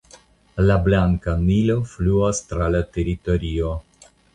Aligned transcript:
La 0.69 0.77
Blanka 0.87 1.37
Nilo 1.43 1.77
fluas 1.93 2.43
tra 2.49 2.75
la 2.79 2.85
teritorio. 2.99 3.81